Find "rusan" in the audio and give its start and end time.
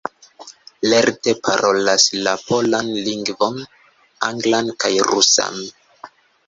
5.13-5.63